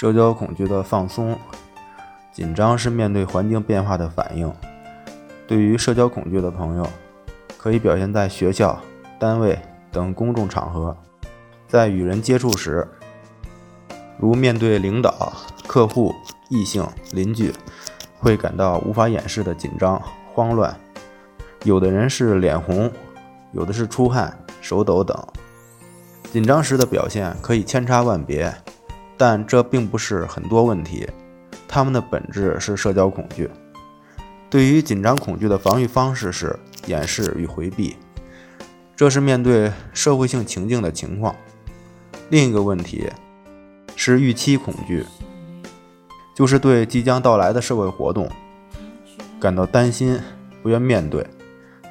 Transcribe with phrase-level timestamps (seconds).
[0.00, 1.36] 社交恐惧的放松，
[2.32, 4.54] 紧张是面对环境变化的反应。
[5.44, 6.88] 对于社交恐惧的朋友，
[7.56, 8.80] 可以表现在学校、
[9.18, 9.58] 单位
[9.90, 10.96] 等公众场合，
[11.66, 12.86] 在与人接触时，
[14.20, 15.32] 如面对领导、
[15.66, 16.14] 客户、
[16.48, 17.52] 异性、邻居，
[18.20, 20.00] 会感到无法掩饰的紧张、
[20.32, 20.72] 慌乱。
[21.64, 22.88] 有的人是脸红，
[23.50, 25.20] 有的是出汗、手抖等。
[26.30, 28.54] 紧张时的表现可以千差万别，
[29.18, 31.06] 但这并不是很多问题，
[31.66, 33.50] 他们的本质是社交恐惧。
[34.48, 37.96] 对于紧张恐惧的防御方式是掩饰与回避，
[38.96, 41.34] 这是面对社会性情境的情况。
[42.30, 43.10] 另一个问题
[43.96, 45.04] 是预期恐惧，
[46.34, 48.30] 就是对即将到来的社会活动
[49.40, 50.18] 感到担心，
[50.62, 51.26] 不愿面对，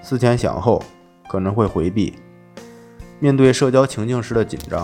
[0.02, 0.82] 思前想后
[1.30, 2.16] 可能会回避。
[3.20, 4.84] 面对社交情境时的紧张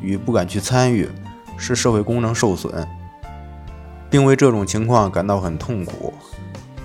[0.00, 1.08] 与不敢去参与，
[1.56, 2.86] 使社会功能受损，
[4.10, 6.12] 并为这种情况感到很痛苦。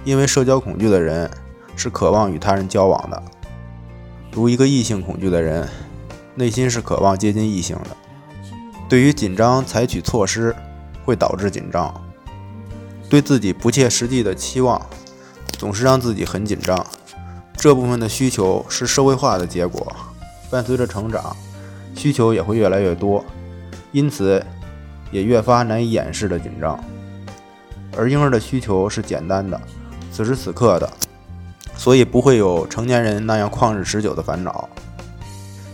[0.03, 1.29] 因为社交恐惧的人
[1.75, 3.21] 是渴望与他人交往的，
[4.31, 5.67] 如一个异性恐惧的人，
[6.35, 7.89] 内心是渴望接近异性的。
[8.89, 10.55] 对于紧张采取措施，
[11.05, 11.93] 会导致紧张。
[13.09, 14.81] 对自己不切实际的期望，
[15.57, 16.85] 总是让自己很紧张。
[17.55, 19.95] 这部分的需求是社会化的结果，
[20.49, 21.35] 伴随着成长，
[21.95, 23.23] 需求也会越来越多，
[23.91, 24.43] 因此
[25.11, 26.81] 也越发难以掩饰的紧张。
[27.97, 29.59] 而婴儿的需求是简单的。
[30.11, 30.89] 此时此刻的，
[31.77, 34.69] 所以不会有成年人那样旷日持久的烦恼。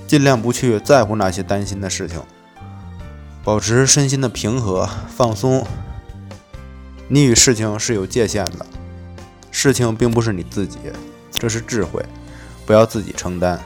[0.08, 2.22] 尽量不去在乎那些担心的事情，
[3.44, 5.66] 保持身心的平和放松。
[7.10, 8.66] 你与事情是有界限的，
[9.52, 10.78] 事情并不是你自己，
[11.32, 12.06] 这是智慧，
[12.66, 13.60] 不要自己承担。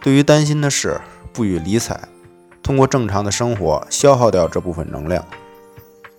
[0.00, 1.00] 对于担心的事，
[1.32, 2.08] 不予理睬，
[2.62, 5.24] 通过正常的生活消耗掉这部分能量。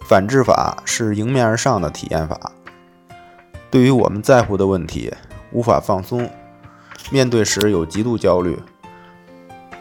[0.07, 2.51] 反制法是迎面而上的体验法。
[3.71, 5.11] 对于我们在乎的问题，
[5.51, 6.29] 无法放松，
[7.09, 8.59] 面对时有极度焦虑，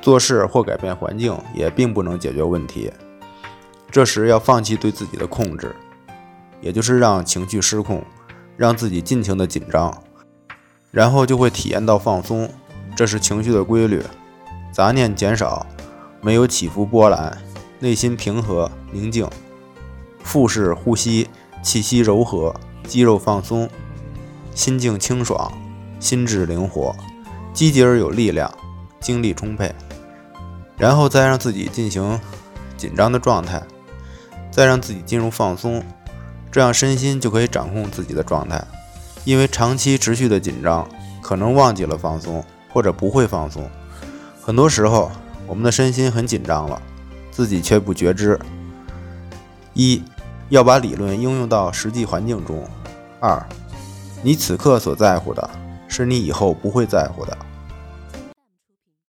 [0.00, 2.92] 做事或改变环境也并不能解决问题。
[3.90, 5.74] 这时要放弃对自己的控制，
[6.60, 8.02] 也就是让情绪失控，
[8.56, 10.02] 让自己尽情的紧张，
[10.90, 12.48] 然后就会体验到放松。
[12.96, 14.02] 这是情绪的规律，
[14.72, 15.66] 杂念减少，
[16.24, 17.36] 没有起伏波澜，
[17.80, 19.28] 内心平和宁静，
[20.22, 21.28] 腹式呼吸，
[21.64, 22.54] 气息柔和，
[22.86, 23.68] 肌肉放松。
[24.54, 25.50] 心境清爽，
[25.98, 26.94] 心智灵活，
[27.52, 28.52] 积极而有力量，
[29.00, 29.74] 精力充沛，
[30.76, 32.20] 然后再让自己进行
[32.76, 33.60] 紧张的状态，
[34.50, 35.82] 再让自己进入放松，
[36.52, 38.62] 这样身心就可以掌控自己的状态。
[39.24, 40.88] 因为长期持续的紧张，
[41.20, 43.68] 可能忘记了放松，或者不会放松。
[44.40, 45.10] 很多时候，
[45.46, 46.80] 我们的身心很紧张了，
[47.30, 48.38] 自己却不觉知。
[49.74, 50.02] 一
[50.48, 52.62] 要把理论应用到实际环境中。
[53.20, 53.44] 二
[54.22, 55.50] 你此刻所在乎的，
[55.88, 57.36] 是你以后不会在乎的。